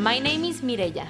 [0.00, 1.06] My name is Mireya.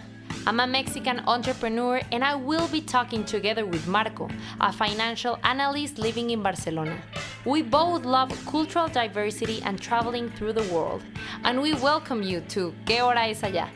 [0.48, 4.28] I'm a Mexican entrepreneur and I will be talking together with Marco,
[4.60, 7.00] a financial analyst living in Barcelona.
[7.44, 11.04] We both love cultural diversity and traveling through the world,
[11.44, 13.68] and we welcome you to Que Hora Es Allá,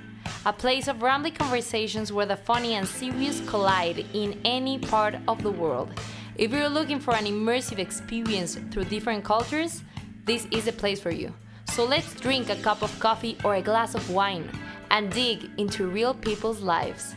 [0.47, 5.41] a place of rambling conversations where the funny and serious collide in any part of
[5.45, 5.93] the world.
[6.35, 9.85] If you're looking for an immersive experience through different cultures,
[10.25, 11.33] this is the place for you.
[11.71, 14.51] So let's drink a cup of coffee or a glass of wine
[14.95, 17.17] and dig into real people's lives.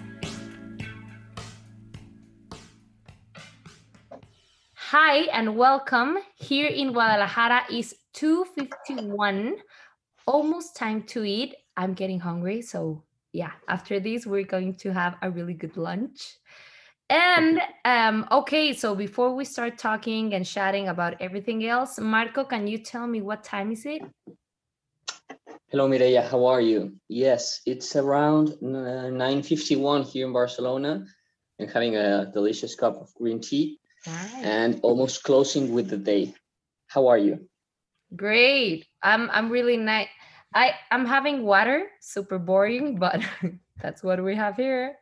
[4.74, 6.18] Hi and welcome.
[6.38, 9.58] Here in Guadalajara is 2:51.
[10.26, 11.54] Almost time to eat.
[11.78, 16.40] I'm getting hungry, so yeah, after this we're going to have a really good lunch.
[17.12, 22.66] And um okay, so before we start talking and chatting about everything else, Marco, can
[22.66, 24.02] you tell me what time is it?
[25.70, 26.24] Hello, Mireya.
[26.24, 26.96] How are you?
[27.10, 31.06] Yes, it's around uh, 9:51 here in Barcelona.
[31.60, 34.44] I'm having a delicious cup of green tea Nice.
[34.44, 36.34] and almost closing with the day.
[36.88, 37.50] How are you?
[38.16, 38.88] Great.
[39.04, 40.08] I'm I'm really nice.
[40.56, 43.20] I I'm having water, super boring, but
[43.82, 44.96] that's what we have here.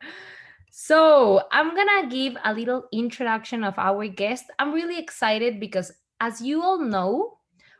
[0.78, 4.44] So, I'm going to give a little introduction of our guest.
[4.58, 5.90] I'm really excited because
[6.20, 7.35] as you all know,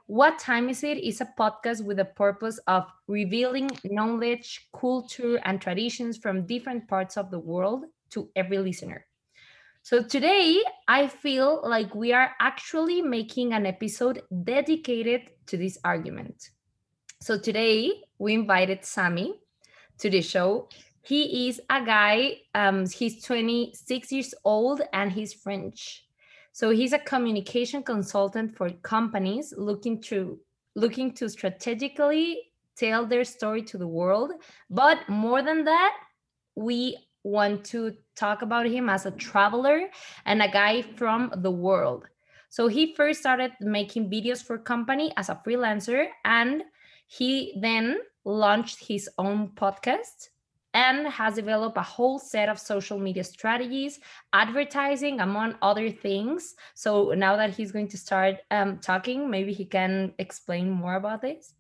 [0.06, 5.60] What Time Is It is a podcast with the purpose of revealing knowledge, culture, and
[5.60, 9.04] traditions from different parts of the world to every listener.
[9.82, 16.50] So today, I feel like we are actually making an episode dedicated to this argument.
[17.20, 19.34] So today, we invited Sammy
[19.98, 20.68] to the show.
[21.02, 26.05] He is a guy, um, he's 26 years old and he's French.
[26.56, 30.40] So he's a communication consultant for companies looking to
[30.74, 32.44] looking to strategically
[32.78, 34.32] tell their story to the world.
[34.70, 35.92] But more than that,
[36.54, 39.90] we want to talk about him as a traveler
[40.24, 42.06] and a guy from the world.
[42.48, 46.62] So he first started making videos for company as a freelancer and
[47.06, 50.30] he then launched his own podcast
[50.76, 53.98] and has developed a whole set of social media strategies,
[54.34, 56.54] advertising, among other things.
[56.74, 61.22] So now that he's going to start um, talking, maybe he can explain more about
[61.22, 61.54] this.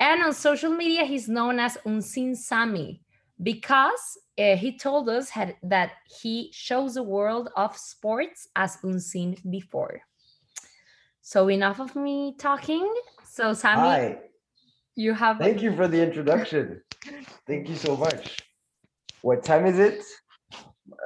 [0.00, 3.02] And on social media, he's known as Unseen Sami
[3.40, 9.36] because uh, he told us had, that he shows the world of sports as unseen
[9.48, 10.00] before.
[11.22, 12.92] So enough of me talking.
[13.24, 14.18] So Sami, Hi,
[14.96, 16.82] you have thank you for the introduction.
[17.46, 18.38] Thank you so much.
[19.22, 20.02] What time is it?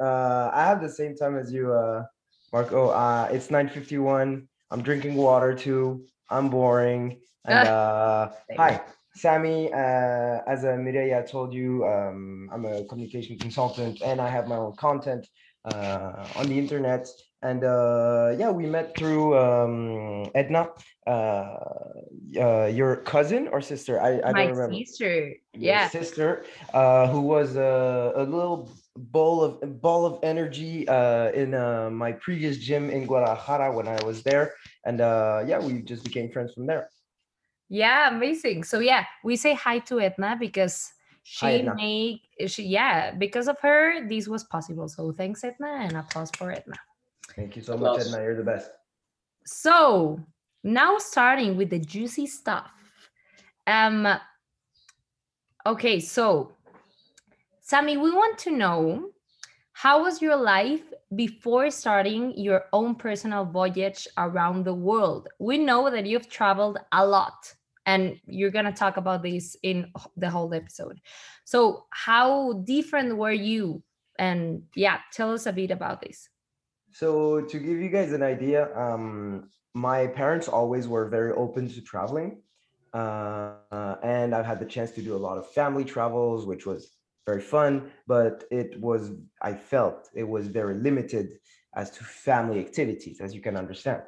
[0.00, 2.04] Uh, I have the same time as you, uh,
[2.52, 2.88] Marco.
[2.88, 4.46] Uh, it's 9:51.
[4.70, 6.04] I'm drinking water too.
[6.30, 7.20] I'm boring.
[7.44, 8.80] And uh, hi,
[9.14, 9.72] Sammy.
[9.72, 14.56] Uh, as uh, Mireya told you, um, I'm a communication consultant and I have my
[14.56, 15.26] own content
[15.64, 17.06] uh, on the internet.
[17.44, 20.70] And uh, yeah, we met through um, Edna,
[21.06, 21.10] uh,
[22.40, 24.00] uh, your cousin or sister.
[24.00, 25.34] I, I my don't remember sister.
[25.52, 25.88] your Yeah.
[25.90, 31.90] sister, uh, who was a, a little ball of ball of energy uh, in uh,
[31.90, 34.54] my previous gym in Guadalajara when I was there,
[34.86, 36.88] and uh, yeah, we just became friends from there.
[37.68, 38.64] Yeah, amazing.
[38.64, 40.92] So yeah, we say hi to Edna because
[41.24, 41.74] she Hi, Edna.
[41.76, 44.88] make she yeah, because of her this was possible.
[44.88, 46.80] So thanks Edna and applause for Edna.
[47.36, 48.14] Thank you so much, Applause.
[48.14, 48.24] Edna.
[48.24, 48.70] You're the best.
[49.46, 50.20] So
[50.62, 52.70] now starting with the juicy stuff.
[53.66, 54.06] Um
[55.66, 56.52] okay, so
[57.60, 59.10] Sammy, we want to know
[59.72, 60.82] how was your life
[61.16, 65.28] before starting your own personal voyage around the world?
[65.40, 67.52] We know that you've traveled a lot
[67.86, 71.00] and you're going to talk about this in the whole episode.
[71.44, 73.82] So, how different were you?
[74.18, 76.28] And yeah, tell us a bit about this.
[76.94, 81.80] So to give you guys an idea, um, my parents always were very open to
[81.80, 82.40] traveling,
[82.92, 86.92] uh, and I've had the chance to do a lot of family travels, which was
[87.26, 87.90] very fun.
[88.06, 89.10] But it was,
[89.42, 91.40] I felt it was very limited
[91.74, 94.02] as to family activities, as you can understand.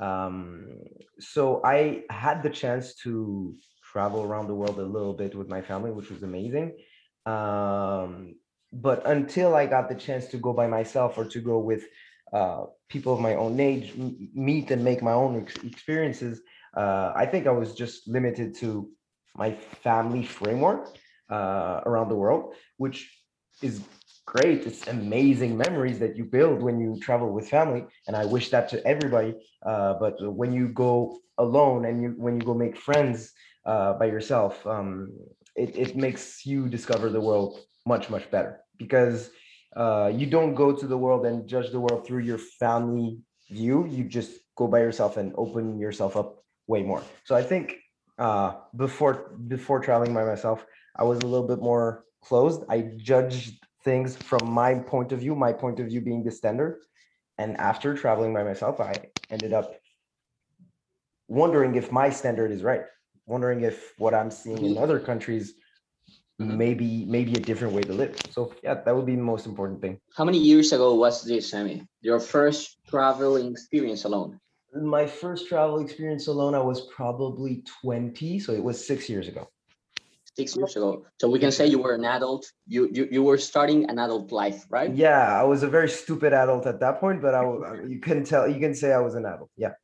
[0.00, 0.80] Um,
[1.20, 3.54] so I had the chance to
[3.92, 6.76] travel around the world a little bit with my family, which was amazing.
[7.24, 8.34] Um,
[8.72, 11.84] but until I got the chance to go by myself or to go with
[12.32, 13.94] uh, people of my own age
[14.34, 16.40] meet and make my own ex- experiences
[16.76, 18.88] uh, i think i was just limited to
[19.36, 20.96] my family framework
[21.30, 22.98] uh, around the world which
[23.62, 23.82] is
[24.26, 24.66] great.
[24.66, 28.68] It's amazing memories that you build when you travel with family and i wish that
[28.70, 29.34] to everybody
[29.66, 33.32] uh, but when you go alone and you when you go make friends
[33.66, 35.10] uh, by yourself um,
[35.56, 38.60] it, it makes you discover the world much much better.
[38.78, 39.30] Because
[39.76, 43.18] uh, you don't go to the world and judge the world through your family
[43.50, 43.86] view.
[43.86, 47.02] You just go by yourself and open yourself up way more.
[47.24, 47.76] So I think
[48.18, 50.64] uh, before before traveling by myself,
[50.96, 52.64] I was a little bit more closed.
[52.68, 56.80] I judged things from my point of view, my point of view being the standard.
[57.38, 59.74] And after traveling by myself, I ended up
[61.28, 62.82] wondering if my standard is right,
[63.26, 65.54] wondering if what I'm seeing in other countries
[66.42, 66.56] Mhm.
[66.56, 68.14] maybe maybe a different way to live.
[68.30, 69.98] So yeah, that would be the most important thing.
[70.16, 71.86] How many years ago was this, Sammy?
[72.00, 74.38] Your first traveling experience alone?
[74.74, 79.48] My first travel experience alone, I was probably 20, so it was six years ago.
[80.34, 81.04] Six years ago.
[81.20, 82.46] So we can say you were an adult.
[82.66, 84.90] You you, you were starting an adult life, right?
[84.94, 87.42] Yeah, I was a very stupid adult at that point, but I
[87.94, 89.50] you can tell you can say I was an adult.
[89.56, 89.74] Yeah.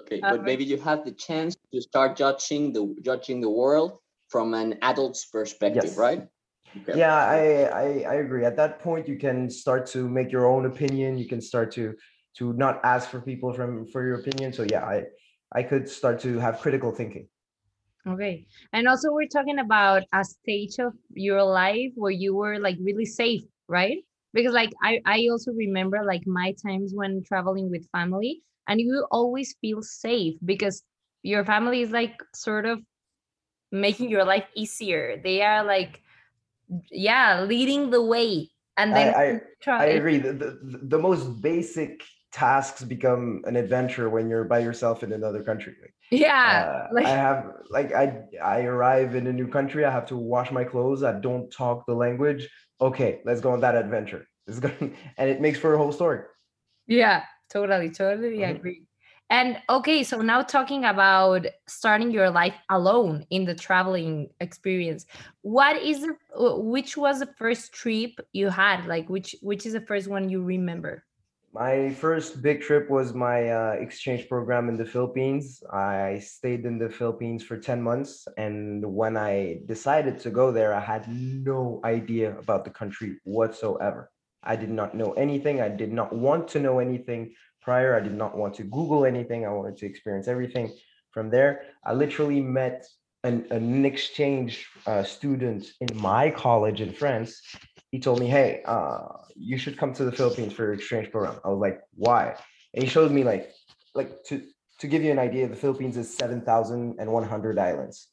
[0.00, 4.00] Okay, but maybe you had the chance to start judging the judging the world
[4.34, 5.96] from an adult's perspective, Yes.
[5.96, 6.26] right?
[6.82, 6.98] Okay.
[6.98, 7.38] Yeah, I,
[7.70, 8.44] I I agree.
[8.44, 11.16] At that point, you can start to make your own opinion.
[11.16, 11.94] You can start to
[12.38, 14.52] to not ask for people from for your opinion.
[14.52, 15.04] So yeah, I
[15.54, 17.28] I could start to have critical thinking.
[18.06, 18.46] Okay.
[18.72, 23.06] And also we're talking about a stage of your life where you were like really
[23.06, 23.98] safe, right?
[24.34, 29.06] Because like I, I also remember like my times when traveling with family and you
[29.10, 30.82] always feel safe because
[31.22, 32.82] your family is like sort of
[33.72, 35.20] making your life easier.
[35.22, 36.00] They are like
[36.90, 38.50] yeah, leading the way.
[38.76, 39.40] And then I,
[39.70, 40.18] I agree.
[40.18, 42.02] The, the the most basic
[42.32, 45.74] tasks become an adventure when you're by yourself in another country.
[45.80, 46.66] Like, yeah.
[46.66, 49.84] uh, like- I have like I I arrive in a new country.
[49.84, 51.02] I have to wash my clothes.
[51.04, 52.48] I don't talk the language.
[52.80, 54.26] Okay, let's go on that adventure.
[54.48, 56.20] It's going and it makes for a whole story.
[56.86, 58.56] Yeah, totally, totally Mhm.
[58.56, 58.86] agree.
[59.30, 65.06] And okay, so now talking about starting your life alone in the traveling experience,
[65.40, 68.86] what is the which was the first trip you had?
[68.86, 71.04] Like which which is the first one you remember?
[71.54, 75.62] My first big trip was my uh, exchange program in the Philippines.
[75.72, 78.26] I stayed in the Philippines for 10 months.
[78.36, 84.10] And when I decided to go there, I had no idea about the country whatsoever.
[84.42, 85.60] I did not know anything.
[85.60, 87.34] I did not want to know anything
[87.64, 87.96] prior.
[87.96, 89.46] I did not want to Google anything.
[89.46, 90.72] I wanted to experience everything
[91.10, 91.62] from there.
[91.84, 92.86] I literally met
[93.22, 97.40] an, an exchange uh, student in my college in France
[97.94, 99.06] he told me, "Hey, uh,
[99.36, 102.34] you should come to the Philippines for your exchange program." I was like, "Why?"
[102.72, 103.52] And he showed me like,
[103.94, 104.42] like to
[104.80, 108.08] to give you an idea, the Philippines is seven thousand and one hundred islands.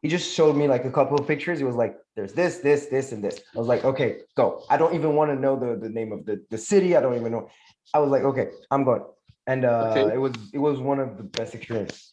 [0.00, 1.58] He just showed me like a couple of pictures.
[1.58, 4.78] He was like, "There's this, this, this, and this." I was like, "Okay, go." I
[4.78, 6.96] don't even want to know the the name of the the city.
[6.96, 7.50] I don't even know.
[7.94, 9.04] I was like, "Okay, I'm going."
[9.46, 10.14] And uh, Okay.
[10.14, 12.10] it was it was one of the best experiences.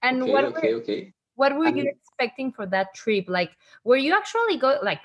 [0.00, 1.12] And okay, what okay, were okay.
[1.34, 3.24] what were And- you expecting for that trip?
[3.28, 3.50] Like
[3.84, 5.00] were you actually go like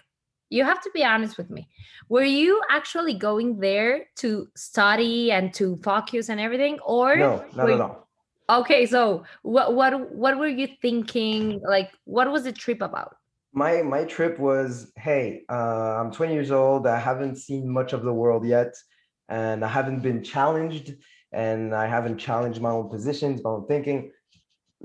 [0.50, 1.68] you have to be honest with me.
[2.10, 7.66] Were you actually going there to study and to focus and everything or No, not
[7.66, 8.08] were at all.
[8.50, 11.60] Okay, so what what what were you thinking?
[11.68, 13.16] Like, what was the trip about?
[13.56, 18.02] my my trip was hey uh, i'm 20 years old i haven't seen much of
[18.02, 18.74] the world yet
[19.34, 20.88] and i haven't been challenged
[21.46, 24.00] and i haven't challenged my own positions my own thinking.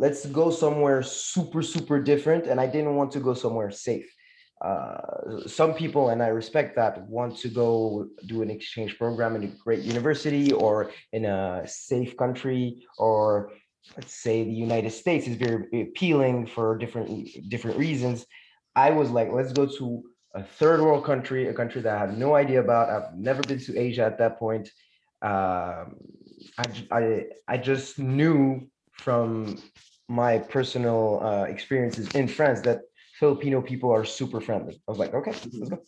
[0.05, 4.09] Let's go somewhere super super different and i didn't want to go somewhere safe.
[4.69, 7.71] Uh, some people and i respect that want to go
[8.33, 10.75] do an exchange program in a great university or
[11.17, 12.65] in a safe country
[13.07, 13.23] or
[13.97, 17.09] let's say the united states is very appealing for different
[17.53, 18.19] different reasons.
[18.87, 19.87] I was like, let's go to
[20.35, 22.91] a third world country, a country that I have no idea about.
[22.91, 24.69] I've never been to Asia at that point.
[25.23, 25.97] Um,
[26.57, 29.59] I, j- I, I just knew from
[30.09, 32.83] my personal uh, experiences in France that
[33.19, 34.81] Filipino people are super friendly.
[34.87, 35.83] I was like, okay, let's go.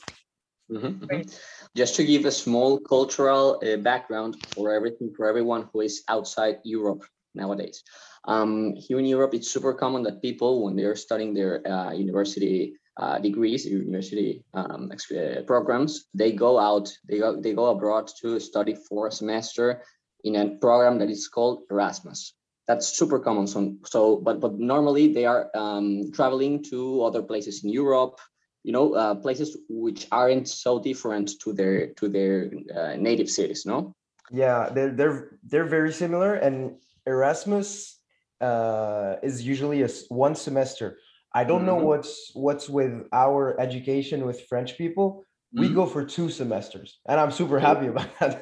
[0.71, 1.11] Mhm, mhm.
[1.11, 1.43] Right.
[1.77, 6.59] Just to give a small cultural uh, background for everything for everyone who is outside
[6.65, 7.03] Europe
[7.35, 7.83] nowadays.
[8.25, 11.93] Um, here in Europe, it's super common that people, when they are studying their uh,
[11.93, 18.11] university uh, degrees, university um, uh, programs, they go out, they go, they go abroad
[18.21, 19.83] to study for a semester
[20.25, 22.35] in a program that is called Erasmus.
[22.69, 23.47] That's super common.
[23.47, 28.21] So, so but but normally they are um, traveling to other places in Europe,
[28.63, 33.65] you know uh, places which aren't so different to their to their uh, native cities
[33.65, 33.95] no
[34.31, 37.99] Yeah, they're they're they're very similar, and Erasmus
[38.41, 40.99] uh, is usually a one semester.
[41.35, 41.85] I don't know Mhm.
[41.91, 45.25] what's what's with our education with French people.
[45.53, 45.75] We Mhm.
[45.75, 48.35] go for two semesters, and I'm super happy about that.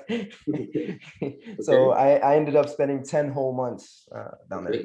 [1.60, 4.82] so I, I ended up spending ten whole months uh, down there.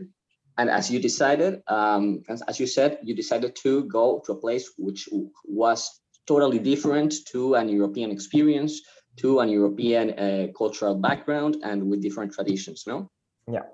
[0.58, 4.40] and as you decided, um, as, as you said, you decided to go to a
[4.46, 5.10] place which
[5.46, 5.80] was
[6.28, 8.74] totally different to an European experience,
[9.18, 12.84] to an European uh, cultural background, and with different traditions.
[12.88, 13.10] No.
[13.52, 13.66] Yeah.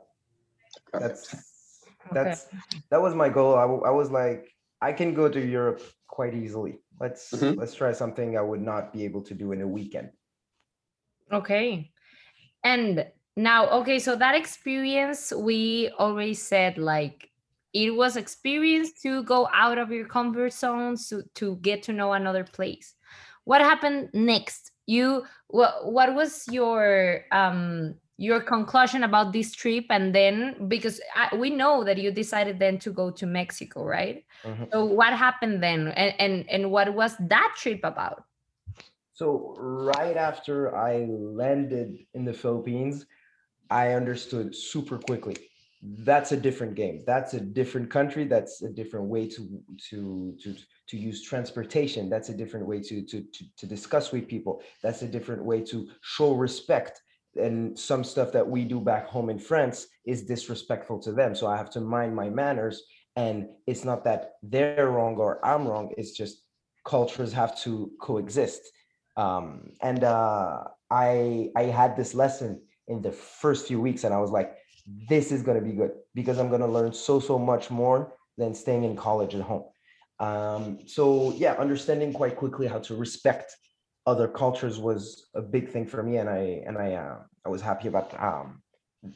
[0.91, 1.27] Perfect.
[1.31, 1.48] That's
[2.11, 2.81] that's okay.
[2.89, 3.55] that was my goal.
[3.55, 6.79] I, I was like, I can go to Europe quite easily.
[6.99, 7.59] Let's mm-hmm.
[7.59, 10.09] let's try something I would not be able to do in a weekend.
[11.31, 11.91] Okay.
[12.63, 17.29] And now, okay, so that experience, we already said like
[17.73, 22.13] it was experience to go out of your comfort zones to, to get to know
[22.13, 22.95] another place.
[23.45, 24.71] What happened next?
[24.85, 31.33] You what what was your um your conclusion about this trip and then because I,
[31.33, 34.25] we know that you decided then to go to mexico right?
[34.43, 34.65] Mm-hmm.
[34.73, 35.87] so what happened then?
[35.87, 38.25] And, and and what was that trip about?
[39.13, 43.05] So right after i landed in the philippines
[43.69, 45.37] i understood super quickly
[45.81, 50.55] that's a different game that's a different country that's a different way to to to
[50.87, 55.03] to use transportation that's a different way to to to, to discuss with people that's
[55.03, 57.01] a different way to show respect
[57.35, 61.35] and some stuff that we do back home in France is disrespectful to them.
[61.35, 62.83] So I have to mind my manners.
[63.15, 65.91] And it's not that they're wrong or I'm wrong.
[65.97, 66.43] It's just
[66.85, 68.61] cultures have to coexist.
[69.17, 74.19] Um, and uh, I I had this lesson in the first few weeks, and I
[74.19, 74.55] was like,
[75.09, 78.85] this is gonna be good because I'm gonna learn so so much more than staying
[78.85, 79.65] in college at home.
[80.19, 83.55] Um, so yeah, understanding quite quickly how to respect
[84.09, 87.61] other cultures was a big thing for me, and I and I uh, I was
[87.61, 88.61] happy about um,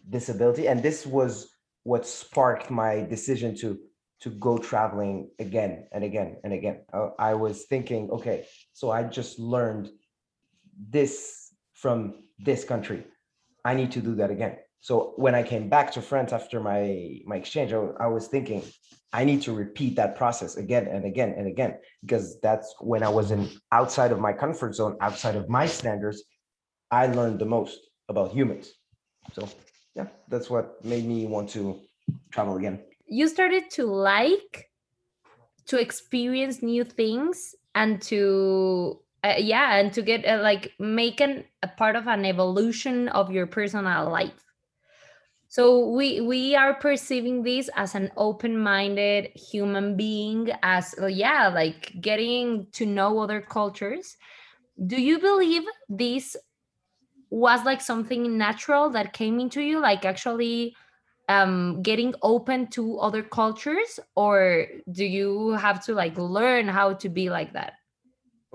[0.08, 1.50] this ability, and this was
[1.84, 3.78] what sparked my decision to
[4.22, 6.78] to go traveling again and again and again.
[6.94, 9.90] Uh, I was thinking, okay, so I just learned
[10.96, 11.98] this from
[12.40, 13.04] this country.
[13.66, 14.58] I need to do that again.
[14.80, 18.62] So when I came back to France after my my exchange, I, I, was thinking
[19.14, 23.10] I need to repeat that process again and again and again because that's when I
[23.10, 26.24] was in outside of my comfort zone, outside of my standards,
[26.90, 27.80] I learned the most
[28.10, 28.74] about humans.
[29.34, 29.48] So
[29.96, 31.80] yeah, that's what made me want to
[32.32, 32.82] travel again.
[33.06, 34.72] You started to like
[35.68, 41.46] to experience new things and to uh, yeah and to get uh, like make an,
[41.62, 44.44] a part of an evolution of your personal life
[45.54, 51.94] so we we are perceiving this as an open-minded human being as uh, yeah like
[52.02, 54.18] getting to know other cultures.
[54.88, 56.36] Do you believe this
[57.30, 60.76] was like something natural that came into you like actually
[61.30, 64.00] um getting open to other cultures?
[64.16, 67.74] Or do you have to like learn how to be like that?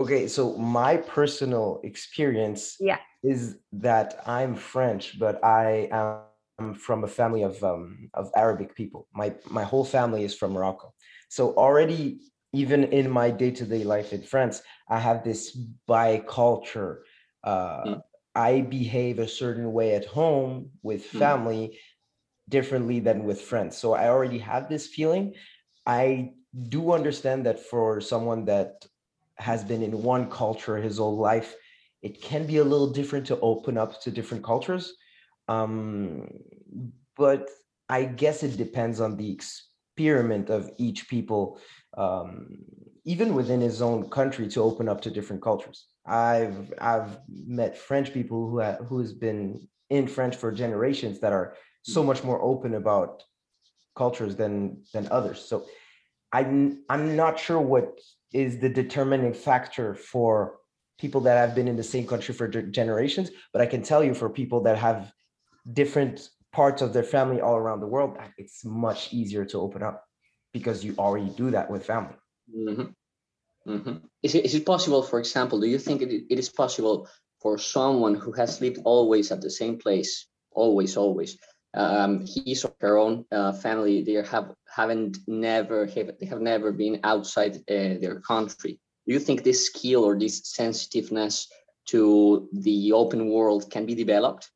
[0.00, 2.98] Okay so my personal experience yeah.
[3.22, 6.27] is that i'm french but i am
[6.58, 9.06] I'm from a family of um, of Arabic people.
[9.14, 10.92] My my whole family is from Morocco.
[11.28, 12.20] So already,
[12.52, 15.56] even in my day to day life in France, I have this
[15.88, 16.98] biculture.
[17.44, 18.02] Uh, mm.
[18.34, 21.18] I behave a certain way at home with hmm.
[21.18, 21.76] family mm.
[22.48, 23.76] differently than with friends.
[23.76, 25.34] So I already have this feeling.
[25.86, 26.32] I
[26.68, 28.86] do understand that for someone that
[29.38, 31.54] has been in one culture his whole life,
[32.02, 34.94] it can be a little different to open up to different cultures
[35.48, 36.28] um,
[37.16, 37.48] but
[37.88, 41.58] I guess it depends on the experiment of each people,
[41.96, 42.58] um,
[43.04, 45.86] even within his own country, to open up to different cultures.
[46.06, 51.32] I've I've met French people who have who has been in French for generations that
[51.32, 53.22] are so much more open about
[53.96, 55.40] cultures than than others.
[55.40, 55.66] So
[56.32, 57.98] I'm I'm not sure what
[58.32, 60.58] is the determining factor for
[60.98, 64.14] people that have been in the same country for generations, but I can tell you
[64.14, 65.12] for people that have
[65.72, 70.04] different parts of their family all around the world, it's much easier to open up
[70.52, 72.16] because you already do that with family.
[72.54, 73.70] Mm-hmm.
[73.70, 73.96] Mm-hmm.
[74.22, 77.08] Is, it, is it possible, for example, do you think it, it is possible
[77.40, 81.38] for someone who has lived always at the same place, always, always,
[81.74, 86.72] um, his or her own uh, family, they have haven't never have, they have never
[86.72, 88.80] been outside uh, their country.
[89.06, 91.48] Do you think this skill or this sensitiveness
[91.88, 94.50] to the open world can be developed?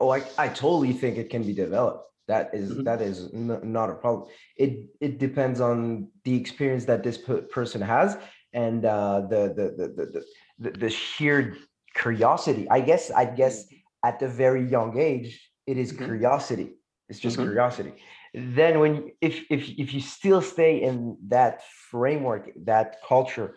[0.00, 2.82] Oh I, I totally think it can be developed that is, mm-hmm.
[2.84, 7.42] that is n- not a problem it it depends on the experience that this p-
[7.52, 8.18] person has
[8.52, 10.24] and uh, the, the, the the
[10.58, 11.56] the the sheer
[11.94, 13.66] curiosity i guess i guess
[14.04, 16.04] at the very young age it is mm-hmm.
[16.04, 16.70] curiosity
[17.08, 17.46] it's just mm-hmm.
[17.46, 17.92] curiosity
[18.34, 23.54] then when if if if you still stay in that framework that culture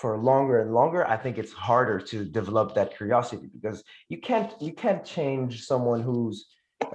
[0.00, 4.50] for longer and longer i think it's harder to develop that curiosity because you can't
[4.60, 6.46] you can't change someone who's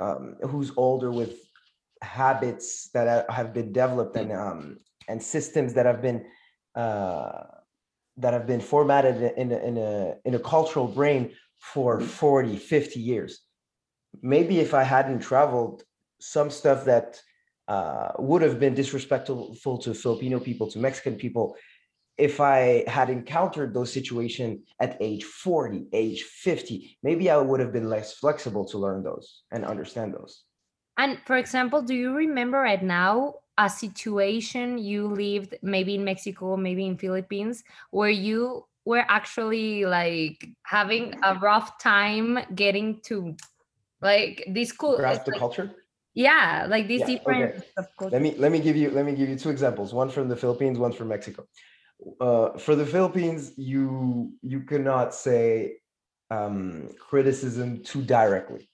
[0.01, 1.33] um, who's older with
[2.01, 6.25] habits that have been developed and um, and systems that have been
[6.75, 7.43] uh,
[8.17, 12.99] that have been formatted in a, in a in a cultural brain for 40 50
[12.99, 13.41] years.
[14.21, 15.83] Maybe if i hadn't traveled
[16.19, 17.21] some stuff that
[17.67, 21.55] uh, would have been disrespectful to filipino people to mexican people
[22.17, 27.73] if i had encountered those situations at age 40 age 50 maybe i would have
[27.73, 30.43] been less flexible to learn those and understand those.
[30.97, 36.55] And for example, do you remember right now a situation you lived maybe in Mexico,
[36.55, 43.35] maybe in Philippines, where you were actually like having a rough time getting to
[44.01, 45.71] like this cool grasp the like- culture?
[46.13, 48.11] Yeah, like these Yeah, different okay.
[48.11, 50.35] let me let me give you let me give you two examples one from the
[50.35, 51.45] philippines one from mexico
[52.19, 55.77] uh, for the philippines you you cannot say
[56.31, 58.69] um, criticism too directly.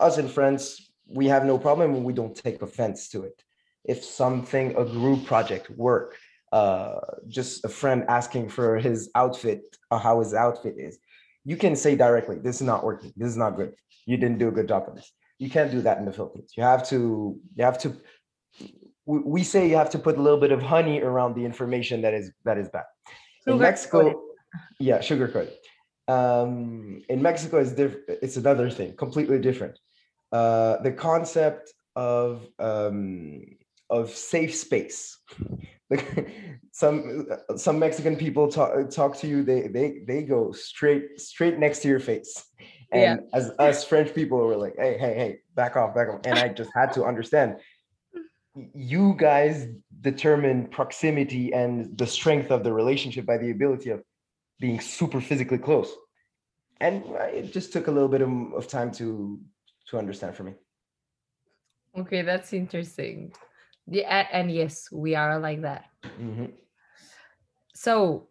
[0.00, 3.42] Us in france we have no problem we don't take offense to it.
[3.84, 6.16] If something a group project work
[6.52, 10.98] uh, just a friend asking for his outfit or how his outfit is
[11.44, 13.12] you can say directly this is not working.
[13.16, 13.72] This is not good.
[14.06, 15.10] You didn't do a good job on this.
[15.38, 16.52] You can't do that in the philippines.
[16.56, 17.96] You have to you have to
[19.08, 22.02] we, we say you have to put a little bit of honey around the information
[22.02, 22.84] that is that is bad.
[23.46, 24.16] In mexico coated.
[24.78, 25.50] yeah sugarcoat
[26.08, 29.78] um in mexico is different it's another thing completely different.
[30.30, 33.42] Uh the concept of um
[33.90, 35.00] of safe space.
[35.90, 36.28] Like,
[36.70, 41.78] some some mexican people talk talk to you they they they go straight straight next
[41.82, 42.32] to your face.
[42.92, 42.98] Yeah.
[42.98, 46.20] and as us french people were like hey hey hey back off back off.
[46.26, 47.56] And i just had to understand
[48.74, 49.66] you guys
[50.00, 54.02] determine proximity and the strength of the relationship by the ability of
[54.60, 55.90] being super physically close
[56.80, 59.38] and it just took a little bit of, of time to
[59.88, 60.54] to understand for me
[61.96, 63.32] Okay, that's interesting.
[63.86, 65.86] Yeah, and yes, we are like that.
[66.04, 66.52] Mhm.
[67.74, 68.28] So,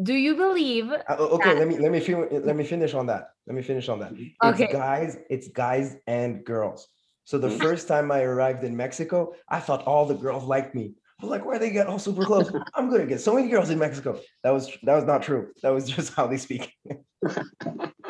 [0.00, 0.90] do you believe?
[0.92, 3.88] Uh, okay let me let me fin- let me finish on that let me finish
[3.88, 4.72] on that it's Okay.
[4.72, 6.88] guys it's guys and girls
[7.24, 7.60] so the Mhm.
[7.60, 11.44] first time i arrived in mexico i thought all the girls liked me i'm like
[11.44, 14.50] why they get all super close i'm gonna get so many girls in mexico that
[14.50, 16.72] was that was not true that was just how they speak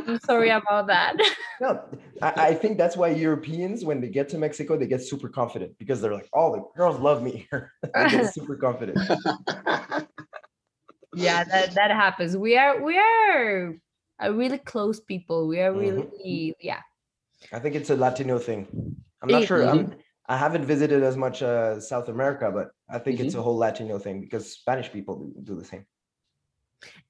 [0.06, 1.16] I'm sorry about that.
[1.60, 1.80] No,
[2.20, 5.78] I, I think that's why Europeans, when they get to Mexico, they get super confident
[5.78, 8.98] because they're like, "Oh, the girls love me here." they get super confident.
[11.14, 12.36] yeah, that that happens.
[12.36, 13.76] We are we are
[14.18, 15.46] a really close people.
[15.46, 16.10] We are Mhm.
[16.10, 16.80] really yeah.
[17.52, 18.66] I think it's a Latino thing.
[19.24, 19.66] I'm not sure.
[19.66, 19.94] I'm,
[20.28, 23.26] I haven't visited as much uh, South America, but I think Mm-hmm.
[23.26, 25.84] it's a whole Latino thing because Spanish people do, the same.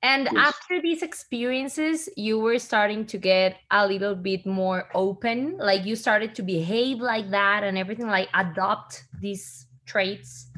[0.02, 0.54] And Yes.
[0.54, 5.56] after these experiences, you were starting to get a little bit more open.
[5.58, 10.50] Like you started to behave like that and everything, like adopt these traits.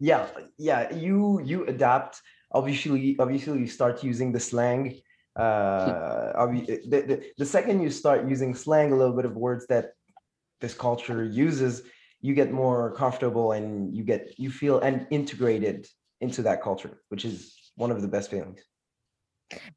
[0.00, 0.26] Yeah,
[0.58, 0.92] yeah.
[0.94, 2.20] You you adapt.
[2.52, 5.00] Obviously, obviously, you start using the slang.
[5.36, 9.66] Uh, obvi- the, the, the second you start using slang, a little bit of words
[9.68, 9.92] that
[10.60, 11.82] this culture uses,
[12.20, 15.86] you get more comfortable and you get you feel and integrated
[16.20, 18.60] into that culture, which is one of the best feelings.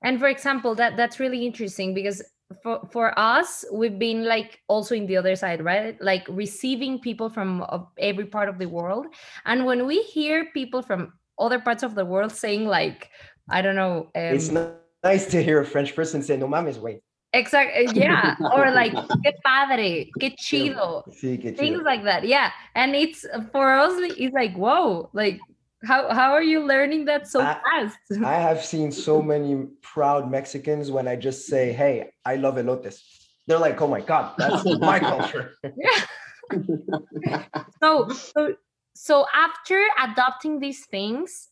[0.03, 2.21] And for example, that that's really interesting because
[2.63, 5.95] for for us, we've been like also in the other side, right?
[6.01, 7.65] Like receiving people from
[7.97, 9.05] every part of the world,
[9.45, 13.09] and when we hear people from other parts of the world saying like,
[13.49, 14.67] I don't know, um, it's ni-
[15.03, 17.01] nice to hear a French person say "No mames, güey."
[17.33, 18.93] Exactly, eh, yeah, or like
[19.25, 22.25] "qué padre," "qué chido," Sí, qué things like that.
[22.25, 25.39] Yeah, and it's for us, it's like whoa, like
[25.83, 27.97] how how are you learning that so I- fast?
[28.23, 33.01] I have seen so many proud Mexicans when I just say, "Hey, I love elotes."
[33.47, 37.45] They're like, "Oh my god, that's my culture." Yeah.
[37.81, 38.55] so so
[38.93, 41.49] so after adopting these things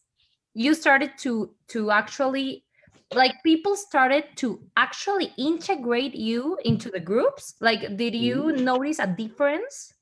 [0.54, 2.64] you started to to actually
[3.14, 7.56] like people started to actually integrate you into the groups?
[7.62, 8.64] Like did you mm-hmm.
[8.64, 9.94] notice a difference?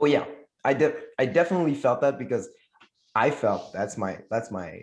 [0.00, 0.24] Oh yeah,
[0.64, 2.48] I de- I definitely felt that because
[3.14, 4.82] I felt that's my that's my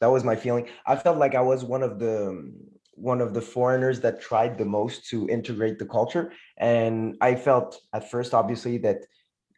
[0.00, 0.68] that was my feeling.
[0.86, 2.52] I felt like I was one of the
[2.96, 7.80] one of the foreigners that tried the most to integrate the culture, and I felt
[7.92, 8.98] at first obviously that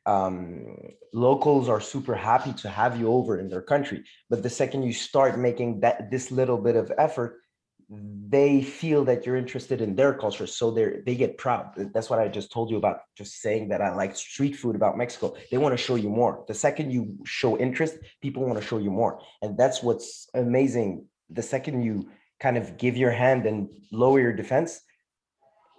[0.07, 0.77] um,
[1.13, 4.93] locals are super happy to have you over in their country, but the second you
[4.93, 7.41] start making that this little bit of effort,
[7.89, 10.47] they feel that you're interested in their culture.
[10.47, 11.73] So they they get proud.
[11.93, 14.97] That's what i just told you about just saying that i like street food about
[14.97, 15.35] mexico.
[15.51, 16.45] They want to show you more.
[16.49, 19.21] The second you show interest people want to show you more.
[19.43, 21.07] And that's what's amazing.
[21.31, 24.81] The second you kind of give your hand and lower your defense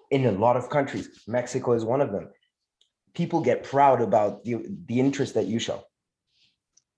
[0.09, 2.29] in a lot of countries mexico is one of them
[3.17, 5.79] people get proud about the the interest that you show.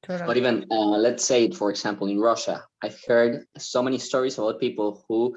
[0.03, 0.27] Totally.
[0.27, 4.59] But even uh, let's say, for example, in Russia, I've heard so many stories about
[4.59, 5.35] people who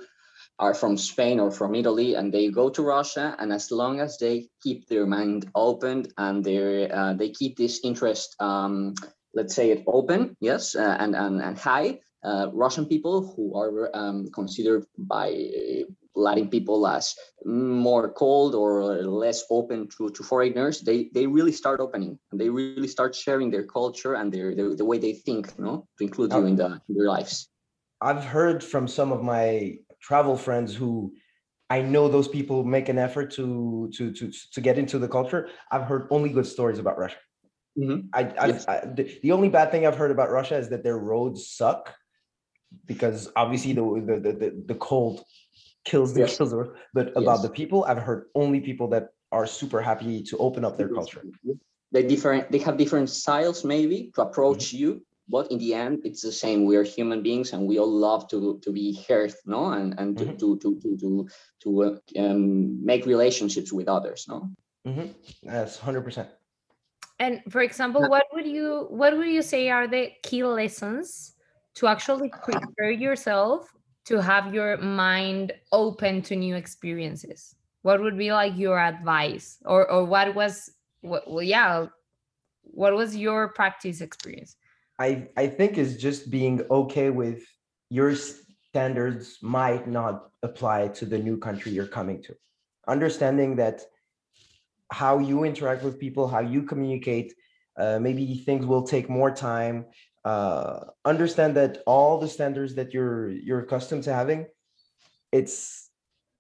[0.59, 4.19] are from Spain or from Italy, and they go to Russia, and as long as
[4.19, 8.95] they keep their mind open and they uh, they keep this interest, um,
[9.35, 13.91] let's say it open, yes, uh, and and and high, uh, Russian people who are
[13.95, 15.29] um, considered by
[16.15, 21.81] Latin people as more cold or less open to, to foreigners, they, they really start
[21.81, 25.53] opening and they really start sharing their culture and their, their the way they think,
[25.59, 27.49] you know, to include you in, the, in their lives.
[28.01, 31.15] I've heard from some of my travel friends who
[31.71, 35.49] I know those people make an effort to to to to get into the culture.
[35.71, 37.17] I've heard only good stories about Russia.
[37.79, 38.09] Mm-hmm.
[38.13, 38.69] I, yes.
[38.69, 41.95] I, the, the only bad thing I've heard about Russia is that their roads suck
[42.85, 45.25] because obviously the the the, the cold
[45.85, 46.37] kills the yes.
[46.37, 47.17] kills the but yes.
[47.17, 50.89] about the people i've heard only people that are super happy to open up their
[50.89, 51.23] culture
[51.93, 54.77] they different they have different styles maybe to approach mm-hmm.
[54.77, 58.29] you but in the end it's the same we're human beings and we all love
[58.29, 60.37] to to be heard no and and to mm-hmm.
[60.37, 61.29] to to to to,
[61.63, 64.51] to uh, um, make relationships with others no
[64.87, 65.07] mm-hmm.
[65.43, 66.29] that's 100%
[67.19, 71.35] and for example what would you what would you say are the key lessons
[71.75, 73.73] to actually prepare yourself
[74.05, 77.55] to have your mind open to new experiences?
[77.83, 79.59] What would be like your advice?
[79.65, 81.87] Or or what was what, well yeah
[82.63, 84.57] what was your practice experience?
[84.99, 87.43] I i think is just being okay with
[87.91, 92.35] your standards might not apply to the new country you're coming to.
[92.89, 93.83] Understanding that
[94.93, 97.35] how you interact with people how you communicate
[97.79, 99.87] uh, maybe things will take more time
[100.25, 104.47] uh, understand that all the standards that you're you're accustomed to having
[105.33, 105.91] it's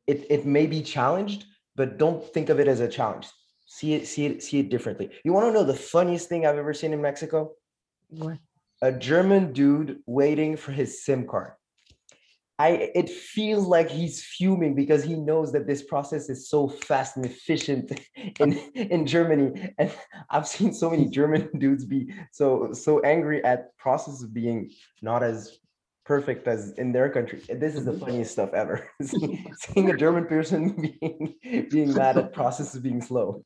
[0.06, 3.28] it it may be challenged but don't think of it as a challenge.
[3.66, 5.10] See it see it see it differently.
[5.24, 7.52] You want to know the funniest thing i've ever seen in mexico?
[8.10, 8.38] What?
[8.82, 11.52] A german dude waiting for his sim card
[12.62, 17.16] I it feels like he's fuming because he knows that this process is so fast
[17.16, 17.86] and efficient
[18.38, 19.74] in in Germany.
[19.78, 19.90] And
[20.30, 24.70] I've seen so many German dudes be so so angry at processes being
[25.02, 25.58] not as
[26.04, 27.40] perfect as in their country.
[27.48, 28.04] This is the mm-hmm.
[28.04, 28.88] funniest stuff ever.
[29.02, 31.34] Seeing a German person being
[31.68, 33.44] being mad at processes being slow.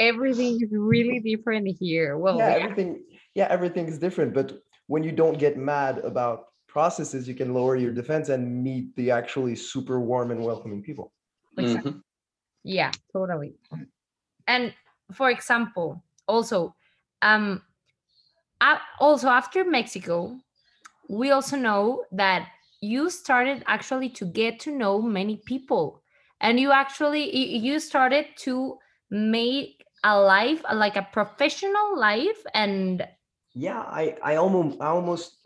[0.00, 2.18] everything is really different here.
[2.18, 2.90] Well, yeah, yeah, everything
[3.38, 4.34] yeah, everything is different.
[4.34, 4.48] But
[4.88, 9.10] when you don't get mad about processes, you can lower your defense and meet the
[9.10, 11.12] actually super warm and welcoming people.
[11.58, 11.98] Mm-hmm.
[12.64, 13.54] Yeah, totally.
[14.48, 14.72] And
[15.12, 16.74] for example, also,
[17.20, 17.62] um,
[18.98, 20.38] also after Mexico,
[21.10, 22.48] we also know that
[22.80, 26.02] you started actually to get to know many people,
[26.40, 28.78] and you actually you started to
[29.10, 33.06] make a life like a professional life and
[33.54, 35.38] yeah i i almost i almost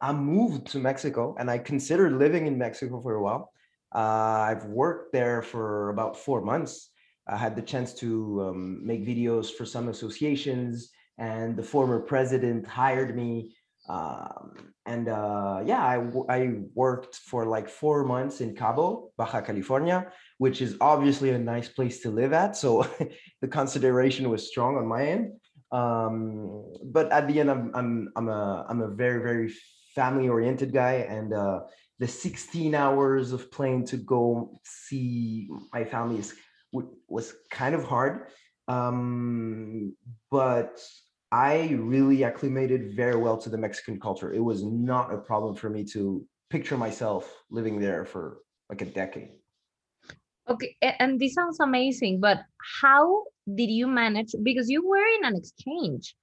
[0.00, 3.52] i moved to mexico and i considered living in mexico for a while.
[3.94, 6.90] Uh, i've worked there for about four months.
[7.28, 8.08] I had the chance to
[8.48, 13.54] um, make videos for some associations and the former president hired me.
[13.88, 15.96] Um, and uh, yeah I,
[16.28, 20.06] I worked for like four months in cabo baja california
[20.38, 22.86] which is obviously a nice place to live at so
[23.40, 25.32] the consideration was strong on my end
[25.72, 29.52] um but at the end i'm i'm i'm a i'm a very very
[29.94, 31.60] family oriented guy and uh
[32.00, 36.34] the 16 hours of plane to go see my family is,
[36.72, 38.28] was kind of hard.
[38.68, 39.94] Um
[40.30, 40.80] but
[41.30, 44.32] i really acclimated very well to the mexican culture.
[44.32, 48.86] It was not a problem for me to picture myself living there for like a
[48.86, 49.30] decade.
[50.48, 52.38] Okay and this sounds amazing but
[52.80, 56.14] how did you manage because you were in an exchange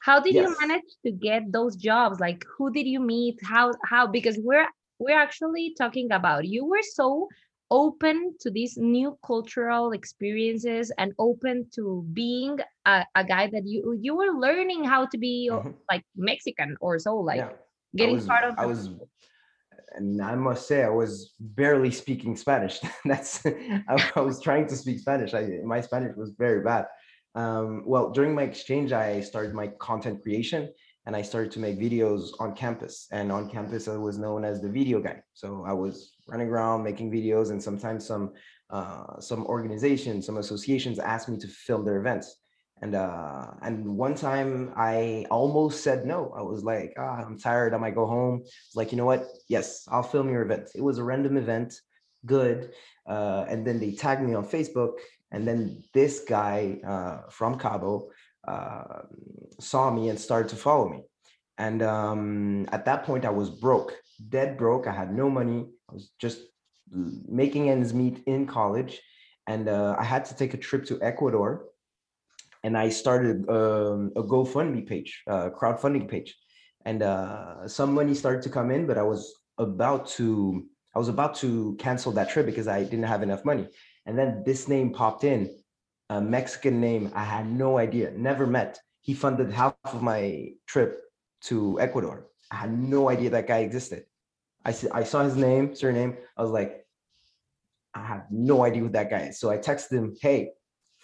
[0.00, 0.48] how did yes.
[0.48, 4.66] you manage to get those jobs like who did you meet how how because we're
[4.98, 7.28] we're actually talking about you were so
[7.70, 13.98] open to these new cultural experiences and open to being a, a guy that you
[14.00, 15.70] you were learning how to be mm-hmm.
[15.90, 17.50] like mexican or so like yeah.
[17.96, 18.90] getting was, part of i was
[19.92, 22.80] and I must say I was barely speaking Spanish.
[23.04, 25.34] That's I, was trying to speak Spanish.
[25.34, 26.86] I, my Spanish was very bad.
[27.34, 30.72] Um, well, during my exchange, I started my content creation
[31.06, 33.06] and I started to make videos on campus.
[33.12, 35.22] And on campus, I was known as the video guy.
[35.34, 38.32] So I was running around making videos, and sometimes some
[38.70, 42.34] uh, some organizations, some associations asked me to film their events
[42.82, 47.72] and uh and one time i almost said no i was like ah, i'm tired
[47.72, 50.98] i might go home like you know what yes i'll film your event it was
[50.98, 51.80] a random event
[52.26, 52.72] good.
[53.06, 54.94] Uh, and then they tagged me on Facebook.
[55.30, 58.10] And then this guy uh, from Cabo
[58.46, 59.02] uh,
[59.60, 61.04] saw me and started to follow me.
[61.58, 63.94] And um, at that point, I was broke,
[64.28, 64.86] dead broke.
[64.86, 65.66] I had no money.
[65.88, 66.40] I was just
[66.92, 69.00] making ends meet in college.
[69.46, 71.64] And uh, I had to take a trip to Ecuador.
[72.66, 76.36] And I started um, a GoFundMe page, a crowdfunding page.
[76.84, 79.22] And uh, some money started to come in, but I was
[79.56, 83.68] about to I was about to cancel that trip because I didn't have enough money.
[84.06, 85.40] And then this name popped in,
[86.10, 88.80] a Mexican name I had no idea, never met.
[89.00, 91.02] He funded half of my trip
[91.42, 92.26] to Ecuador.
[92.50, 94.06] I had no idea that guy existed.
[94.64, 96.16] I, I saw his name, surname.
[96.36, 96.84] I was like,
[97.94, 99.38] I have no idea who that guy is.
[99.38, 100.50] So I texted him, hey,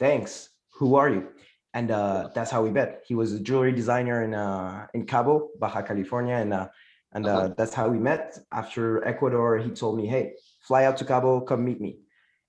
[0.01, 0.49] thanks.
[0.79, 1.29] Who are you?
[1.75, 3.03] And uh, that's how we met.
[3.07, 6.69] He was a jewelry designer in uh, in Cabo, Baja California, and uh,
[7.13, 7.55] and uh, uh-huh.
[7.57, 8.39] that's how we met.
[8.53, 11.99] After Ecuador, he told me, hey, fly out to Cabo, come meet me.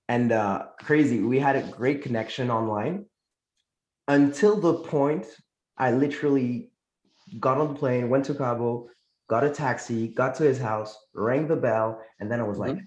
[0.08, 3.06] And uh, crazy, we had a great connection online
[4.08, 5.26] until the point
[5.78, 6.70] I literally
[7.40, 8.88] got on the plane, went to Cabo,
[9.28, 12.72] got a taxi, got to his house, rang the bell, and then I was like,
[12.72, 12.84] mm-hmm.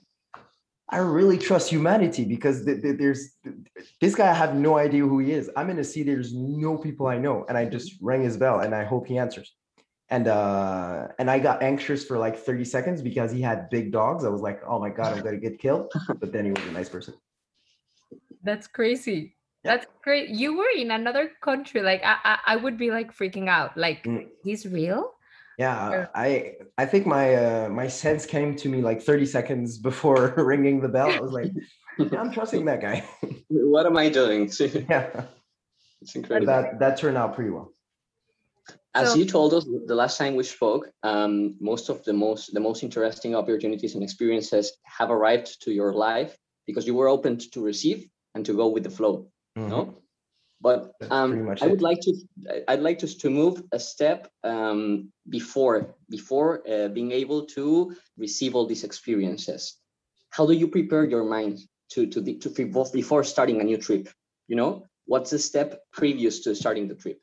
[0.89, 3.31] I really trust humanity because th- th- there's
[3.99, 4.29] this guy.
[4.29, 5.49] I have no idea who he is.
[5.57, 6.03] I'm in a sea.
[6.03, 9.17] There's no people I know, and I just rang his bell, and I hope he
[9.17, 9.53] answers.
[10.09, 14.23] And uh, and I got anxious for like 30 seconds because he had big dogs.
[14.23, 15.91] I was like, oh my god, I'm gonna get killed.
[16.19, 17.15] But then he was a nice person.
[18.43, 19.35] That's crazy.
[19.65, 20.29] That's great.
[20.29, 21.81] You were in another country.
[21.81, 23.75] Like I, I, I would be like freaking out.
[23.75, 24.25] Like mm.
[24.41, 25.11] he's real.
[25.57, 30.33] Yeah, I I think my uh, my sense came to me like 30 seconds before
[30.37, 31.11] ringing the bell.
[31.11, 31.51] I was like,
[31.97, 33.03] yeah, I'm trusting that guy.
[33.49, 34.51] what am I doing?
[34.59, 35.25] yeah,
[36.01, 36.47] it's incredible.
[36.47, 37.73] That that turned out pretty well.
[38.93, 42.53] As so, you told us the last time we spoke, um, most of the most
[42.53, 47.37] the most interesting opportunities and experiences have arrived to your life because you were open
[47.37, 49.69] to receive and to go with the flow mm-hmm.
[49.69, 49.97] no
[50.59, 51.81] but um, I would it.
[51.81, 52.13] like to
[52.67, 58.55] I'd like to, to move a step um, before before uh, being able to receive
[58.55, 59.75] all these experiences.
[60.29, 61.59] How do you prepare your mind
[61.91, 62.49] to to the, to
[62.91, 64.09] before starting a new trip?
[64.47, 67.19] You know, what's the step previous to starting the trip?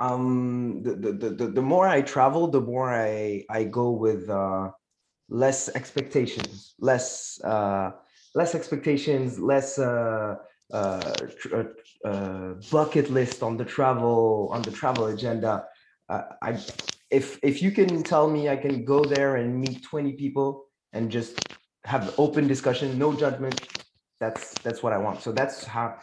[0.00, 4.70] Um, the the the, the more I travel, the more I I go with uh,
[5.28, 7.90] less expectations, less uh,
[8.36, 9.78] less expectations, less.
[9.80, 10.36] Uh,
[10.72, 11.64] uh, uh,
[12.04, 15.64] uh, bucket list on the travel on the travel agenda.
[16.08, 16.58] Uh, I
[17.10, 21.10] if if you can tell me I can go there and meet 20 people and
[21.10, 21.34] just
[21.84, 23.60] have open discussion, no judgment,
[24.20, 25.22] that's that's what I want.
[25.22, 25.96] So that's how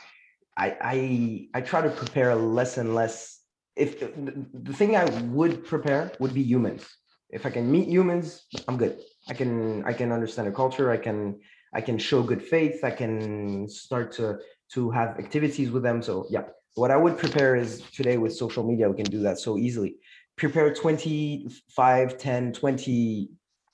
[0.58, 3.42] I I I try to prepare less and less.
[3.76, 6.88] If the thing I would prepare would be humans.
[7.30, 9.00] If I can meet humans, I'm good.
[9.28, 10.92] I can I can understand a culture.
[10.92, 11.42] I can
[11.74, 12.84] I can show good faith.
[12.84, 14.40] I can start to
[14.74, 16.02] to have activities with them.
[16.02, 16.44] So yeah,
[16.76, 19.96] what I would prepare is today with social media, we can do that so easily.
[20.36, 23.30] Prepare 25, 10, 20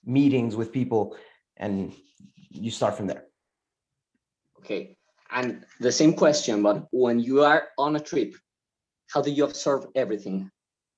[0.05, 1.15] meetings with people
[1.57, 1.93] and
[2.49, 3.25] you start from there.
[4.59, 4.97] Okay.
[5.31, 8.35] And the same question, but when you are on a trip,
[9.13, 10.51] how do you observe everything?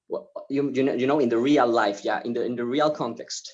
[0.10, 2.66] Well, you, you know, you know, in the real life, yeah, in the in the
[2.66, 3.52] real context.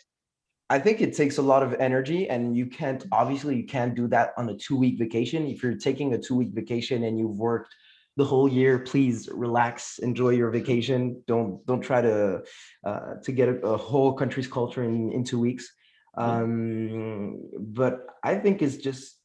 [0.69, 4.07] I think it takes a lot of energy, and you can't obviously you can't do
[4.09, 5.47] that on a two week vacation.
[5.47, 7.73] If you're taking a two week vacation and you've worked
[8.17, 11.23] the whole year, please relax, enjoy your vacation.
[11.27, 12.43] Don't don't try to
[12.85, 15.71] uh, to get a, a, whole country's culture in in two weeks.
[16.17, 19.17] Um, but I think it's just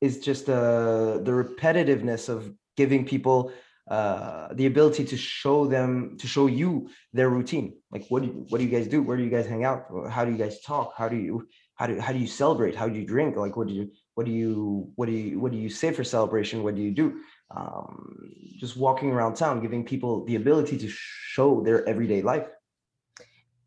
[0.00, 3.52] it's just uh, the repetitiveness of giving people
[3.92, 7.74] uh, the ability to show them to show you their routine.
[7.90, 9.02] Like what do you, what do you guys do?
[9.02, 9.84] Where do you guys hang out?
[10.08, 10.94] How do you guys talk?
[10.96, 12.74] How do you how do how do you celebrate?
[12.74, 13.36] How do you drink?
[13.36, 16.04] Like what do you what do you what do you what do you say for
[16.04, 16.62] celebration?
[16.62, 17.20] What do you do?
[17.54, 22.48] Um, just walking around town giving people the ability to show their everyday life.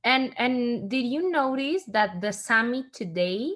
[0.03, 3.51] And and did you notice that the Sami today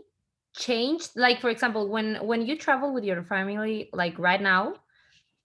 [0.55, 1.09] changed?
[1.15, 4.75] Like for example when when you travel with your family like right now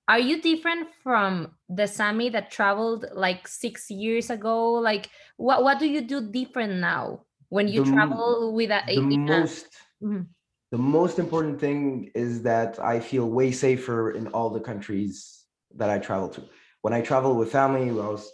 [0.08, 4.72] are you different from the Sami that traveled like six years ago?
[4.72, 8.82] Like, what what do you do different now when you the, travel with a?
[8.86, 9.66] The most
[10.02, 10.22] mm-hmm.
[10.70, 15.44] the most important thing is that I feel way safer in all the countries
[15.76, 16.44] that I travel to.
[16.82, 18.30] When I travel with family, I was,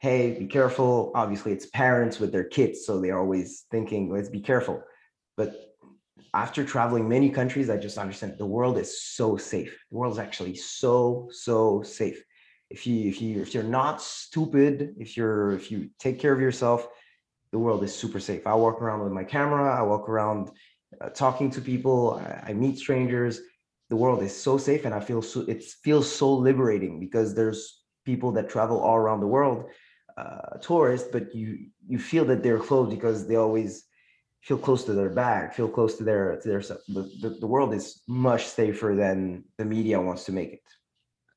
[0.00, 1.12] hey, be careful.
[1.14, 4.82] Obviously, it's parents with their kids, so they're always thinking, let's be careful.
[5.36, 5.71] But
[6.34, 9.78] after traveling many countries, I just understand the world is so safe.
[9.90, 12.22] The world is actually so so safe.
[12.70, 16.40] If you if you if you're not stupid, if you're if you take care of
[16.40, 16.88] yourself,
[17.52, 18.46] the world is super safe.
[18.46, 19.78] I walk around with my camera.
[19.78, 20.50] I walk around
[21.00, 22.14] uh, talking to people.
[22.14, 23.40] I, I meet strangers.
[23.90, 25.42] The world is so safe, and I feel so.
[25.42, 29.66] It feels so liberating because there's people that travel all around the world,
[30.16, 33.84] uh, tourists, but you you feel that they're closed because they always
[34.42, 36.60] feel close to their bag, feel close to their to their.
[36.60, 40.66] The, the, world is much safer than the media wants to make it.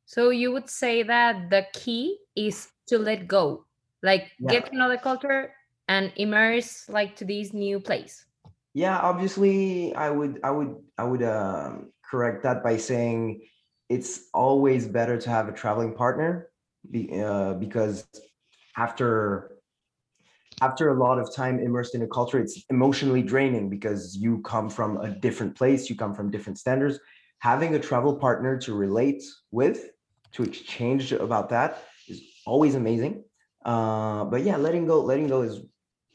[0.05, 3.65] So you would say that the key is to let go,
[4.03, 4.51] like Yeah.
[4.51, 5.53] get to know the culture
[5.87, 8.25] and immerse like to this new place.
[8.73, 13.47] Yeah, obviously, I would, I would, I would um, correct that by saying
[13.87, 16.49] it's always better to have a traveling partner,
[16.91, 18.05] be, uh, because
[18.75, 19.54] after
[20.61, 24.69] after a lot of time immersed in a culture, it's emotionally draining because you come
[24.69, 26.99] from a different place, you come from different standards.
[27.39, 29.89] Having a travel partner to relate with,
[30.31, 33.23] to exchange about that, is always amazing.
[33.65, 35.61] Uh, but yeah, letting go, letting go is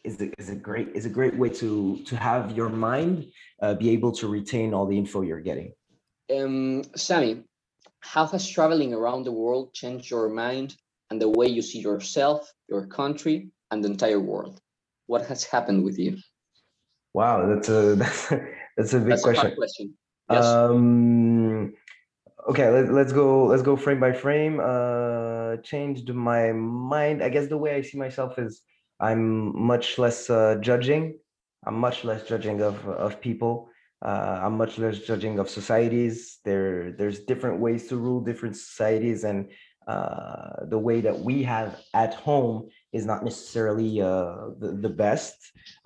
[0.03, 3.27] is a, is a great is a great way to to have your mind
[3.61, 5.73] uh, be able to retain all the info you're getting.
[6.35, 7.45] Um, Samy,
[8.01, 10.77] how has traveling around the world changed your mind
[11.11, 14.61] and the way you see yourself, your country, and the entire world?
[15.07, 16.19] What has happened with you?
[17.15, 19.47] Wow, that's a that's a, that's a big That's a question.
[19.47, 19.95] hard question.
[20.31, 20.45] Yes.
[20.45, 21.75] Um,
[22.49, 23.47] okay, let, let's go.
[23.47, 24.61] Let's go frame by frame.
[24.63, 27.23] Uh, changed my mind.
[27.23, 28.63] I guess the way I see myself is
[29.01, 31.19] I'm much less uh, judging.
[31.67, 33.69] I'm much less judging of of people.
[34.03, 36.39] Uh, I'm much less judging of societies.
[36.45, 39.51] There, there's different ways to rule different societies, and
[39.87, 45.37] uh, the way that we have at home is not necessarily uh, the, the best.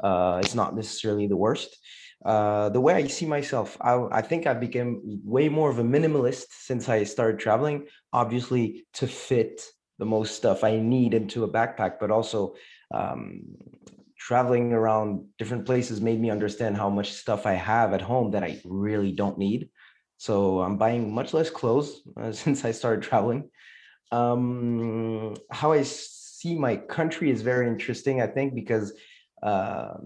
[0.02, 1.76] Uh, it's not necessarily the worst
[2.24, 5.82] uh, the way I see myself, I, I think I became way more of a
[5.82, 9.62] minimalist since I started traveling, obviously to fit
[9.98, 12.54] the most stuff I need into a backpack, but also
[12.92, 13.42] um,
[14.18, 18.42] traveling around different places made me understand how much stuff I have at home that
[18.42, 19.68] I really don't need.
[20.16, 23.50] So I'm buying much less clothes uh, since I started traveling.
[24.10, 25.82] Um, how I
[26.44, 28.92] see my country is very interesting, I think, because
[29.42, 30.00] um,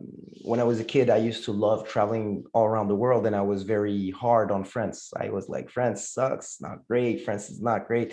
[0.48, 3.34] when I was a kid, I used to love traveling all around the world, and
[3.42, 4.98] I was very hard on France.
[5.24, 7.24] I was like, France sucks, not great.
[7.26, 8.08] France is not great.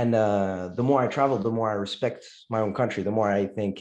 [0.00, 2.20] And uh, the more I travel, the more I respect
[2.54, 3.02] my own country.
[3.02, 3.74] The more I think,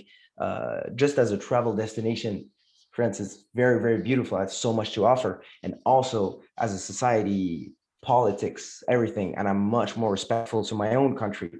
[0.45, 2.33] uh, just as a travel destination,
[2.97, 4.37] France is very, very beautiful.
[4.37, 5.31] It has so much to offer,
[5.63, 8.63] and also as a society, politics,
[8.95, 9.29] everything.
[9.37, 11.51] And I'm much more respectful to my own country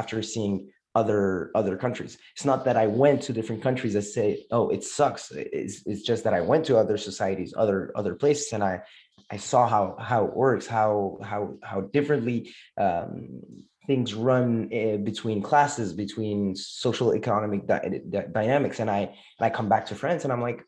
[0.00, 0.56] after seeing
[0.96, 2.16] other other countries.
[2.34, 6.02] It's not that I went to different countries and say, "Oh, it sucks." It's, it's
[6.10, 8.82] just that I went to other societies, other other places, and I
[9.30, 12.38] I saw how how it works, how how how differently
[12.78, 13.42] um,
[13.86, 19.50] things run uh, between classes, between social economic dy- dy- dynamics, and I and I
[19.50, 20.64] come back to France, and I'm like,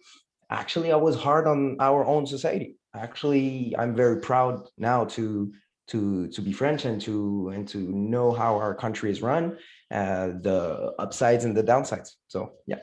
[0.50, 2.76] actually, I was hard on our own society.
[2.94, 5.52] Actually, I'm very proud now to
[5.88, 9.56] to to be French and to and to know how our country is run
[9.90, 12.16] uh, the upsides and the downsides.
[12.28, 12.80] So yeah.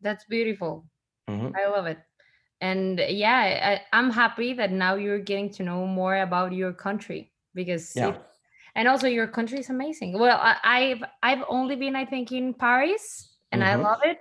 [0.00, 0.86] That's beautiful.
[1.28, 1.52] Mhm.
[1.56, 1.98] I love it.
[2.60, 7.32] And yeah, I, I'm happy that now you're getting to know more about your country
[7.54, 8.08] because Yeah.
[8.14, 8.22] it-
[8.74, 10.18] and also your country is amazing.
[10.18, 13.82] Well, I, I've I've only been I think in Paris and I Mhm.
[13.82, 14.18] love it.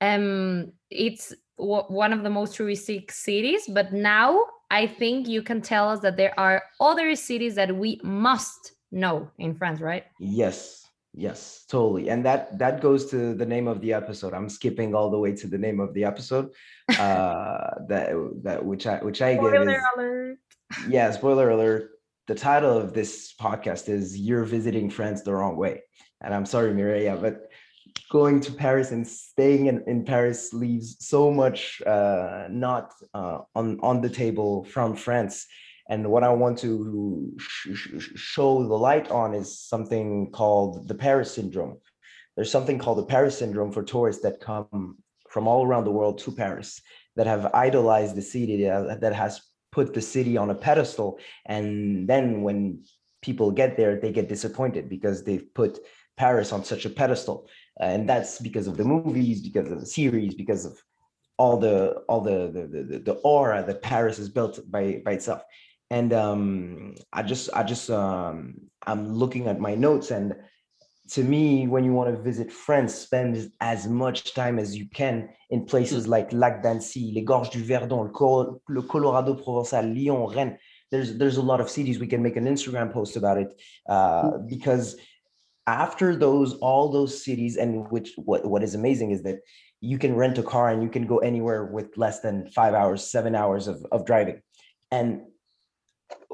[0.00, 5.60] Um, it's w- one of the most touristic cities, but now I think you can
[5.60, 10.04] tell us that there are other cities that we must know in France, right?
[10.20, 10.78] Yes.
[11.14, 12.08] Yes, totally.
[12.08, 14.32] And that that goes to the name of the episode.
[14.32, 16.50] I'm skipping all the way to the name of the episode.
[16.98, 20.38] Uh that that which I which I give Spoiler is alert.
[20.88, 21.90] yeah, spoiler alert.
[22.28, 25.82] The title of this podcast is You're Visiting France the Wrong Way.
[26.22, 27.50] And I'm sorry, Mireia, but
[28.10, 33.78] going to Paris and staying in, in Paris leaves so much uh, not uh, on,
[33.82, 35.46] on the table from France.
[35.88, 40.94] And what I want to sh- sh- show the light on is something called the
[40.94, 41.78] Paris syndrome.
[42.36, 44.96] There's something called the Paris syndrome for tourists that come
[45.28, 46.80] from all around the world to Paris
[47.16, 51.18] that have idolized the city that, that has put the city on a pedestal.
[51.46, 52.84] And then when
[53.22, 55.78] people get there they get disappointed because they've put
[56.16, 57.48] paris on such a pedestal.
[57.80, 60.78] And that's because of the movies because of the series because of
[61.38, 65.42] all the all the the, the, the aura that paris is built by by itself
[65.92, 68.54] and um i just i just um
[68.86, 70.34] i'm looking at my notes and
[71.12, 75.28] to me, when you want to visit France, spend as much time as you can
[75.50, 78.10] in places like Lac d'Annecy, les Gorges du Verdon,
[78.68, 80.56] le, Colorado Provençal, Lyon, Rennes.
[80.90, 84.38] There's there's a lot of cities we can make an Instagram post about it uh,
[84.48, 84.96] because
[85.66, 89.40] after those all those cities and which what what is amazing is that
[89.80, 93.10] you can rent a car and you can go anywhere with less than five hours,
[93.10, 94.40] seven hours of, of driving.
[94.90, 95.22] And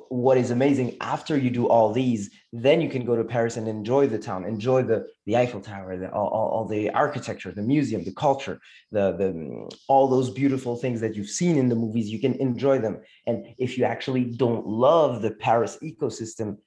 [0.09, 3.68] what is amazing after you do all these then you can go to paris and
[3.68, 8.03] enjoy the town enjoy the the eiffel tower the, all, all, the architecture the museum
[8.05, 8.59] the culture
[8.90, 12.78] the the all those beautiful things that you've seen in the movies you can enjoy
[12.78, 13.01] them.
[13.26, 16.59] And if you actually don't love the paris ecosystem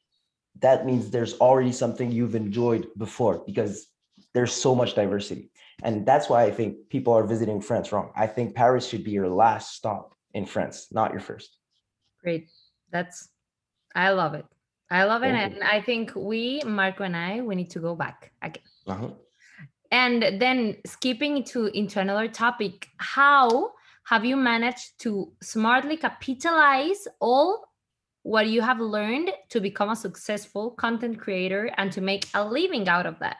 [0.59, 3.88] that means there's already something you've enjoyed before because
[4.34, 5.49] there's so much diversity.
[5.84, 8.11] And that's why i think people are visiting france wrong.
[8.15, 11.57] I think paris should be your last stop in france not your first.
[12.23, 12.49] Great.
[12.92, 13.30] That's
[13.96, 14.46] I love it.
[14.89, 15.34] I love it.
[15.34, 18.64] And I think we, Marco and I, we need to go back again.
[18.88, 19.10] Uh-huh.
[19.92, 23.72] And then skipping to into another topic, how
[24.06, 27.66] have you managed to smartly capitalize all
[28.24, 32.88] what you have learned to become a successful content creator and to make a living
[32.88, 33.38] out of that?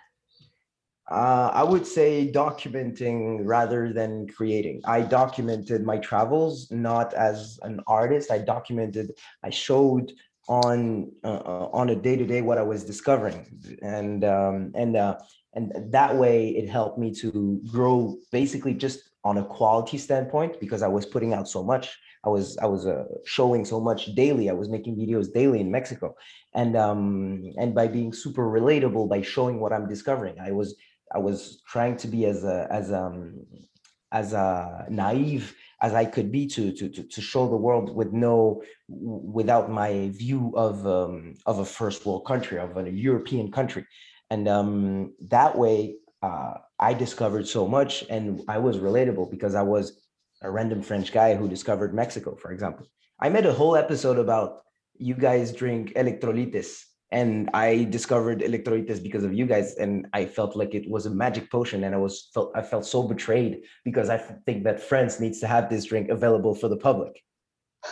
[1.10, 4.82] Uh, I would say documenting rather than creating.
[4.86, 8.32] I documented my travels not as an artist.
[8.32, 9.12] I documented,
[9.44, 10.14] I showed
[10.48, 13.46] on uh, uh, on a day to day what I was discovering,
[13.82, 15.18] and um, and uh,
[15.54, 20.82] and that way it helped me to grow basically just on a quality standpoint because
[20.82, 21.98] I was putting out so much.
[22.24, 24.50] I was I was uh, showing so much daily.
[24.50, 26.16] I was making videos daily in Mexico,
[26.54, 30.76] and um, and by being super relatable, by showing what I'm discovering, I was
[31.14, 33.46] I was trying to be as a, as um
[34.12, 38.12] as a naive as I could be to to to, to show the world with
[38.14, 43.86] no without my view of um, of a first world country of a European country,
[44.30, 49.64] and um, that way uh, I discovered so much and I was relatable because I
[49.64, 50.02] was
[50.44, 52.86] a random French guy who discovered Mexico, for example.
[53.20, 54.62] I made a whole episode about
[54.98, 60.56] you guys drink Electrolits and I discovered Electrolits because of you guys, and I felt
[60.56, 64.10] like it was a magic potion, and I was felt I felt so betrayed because
[64.10, 67.22] I think that France needs to have this drink available for the public.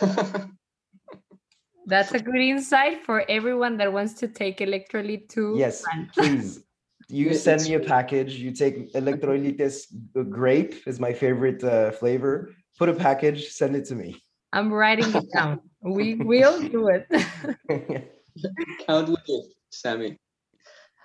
[1.86, 6.10] That's a good insight for everyone that wants to take electrolyte to Yes, France.
[6.14, 6.62] please.
[7.12, 8.34] You send me a package.
[8.34, 9.86] You take Electrolits
[10.30, 12.54] grape is my favorite uh, flavor.
[12.78, 14.22] Put a package, send it to me.
[14.52, 15.58] I'm writing it down.
[15.82, 17.08] We will do it.
[18.86, 20.16] Count with it, Samy.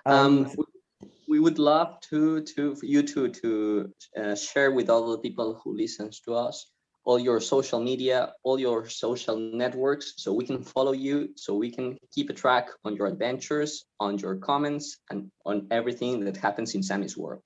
[0.04, 0.72] um, Um, w-
[1.28, 5.60] we would love to to for you to to uh, share with all the people
[5.62, 6.70] who listens to us
[7.06, 11.70] all your social media, all your social networks, so we can follow you, so we
[11.70, 16.74] can keep a track on your adventures, on your comments, and on everything that happens
[16.74, 17.42] in Samy's world.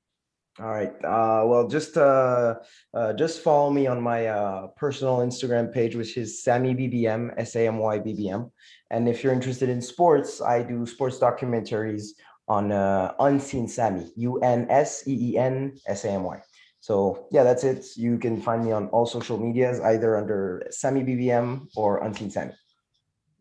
[0.58, 0.92] All right.
[1.04, 2.56] Uh, well, just uh,
[2.92, 7.54] uh, just follow me on my uh, personal Instagram page, which is Samy BBM, S
[7.56, 8.50] A M Y B B M.
[8.90, 12.08] And if you're interested in sports, I do sports documentaries
[12.48, 16.42] on uh, Unseen Samy, U N S E E N S A M Y.
[16.80, 17.86] So yeah, that's it.
[17.96, 22.54] You can find me on all social medias, either under Samy BBM or Unseen Samy.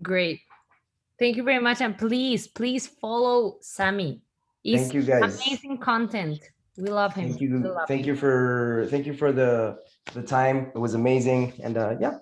[0.03, 0.41] Great.
[1.17, 1.81] Thank you very much.
[1.81, 4.21] And please, please follow Samy.
[4.63, 5.41] Thank you, guys.
[5.41, 6.39] amazing content.
[6.79, 7.29] We love him.
[7.29, 7.75] Thank you.
[7.87, 8.07] Thank him.
[8.07, 9.79] you for thank you for the
[10.13, 10.71] the time.
[10.73, 11.53] It was amazing.
[11.61, 12.19] And uh, yeah,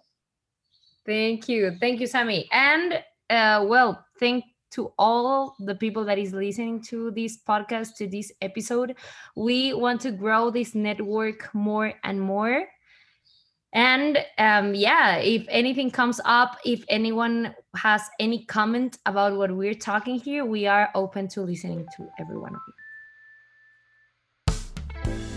[1.08, 1.72] Thank you.
[1.80, 2.48] Thank you, Samy.
[2.52, 8.08] And uh, well, thank to all the people that is listening to this podcast, to
[8.08, 8.94] this episode.
[9.34, 12.66] We want to grow this network more and more.
[13.72, 19.74] And um, yeah, if anything comes up, if anyone has any comment about what we're
[19.74, 22.77] talking here, we are open to listening to every one of you.
[25.08, 25.37] Thank you.